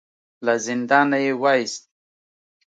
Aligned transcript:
له 0.45 0.53
زندانه 0.65 1.17
يې 1.25 1.33
وايست. 1.41 1.83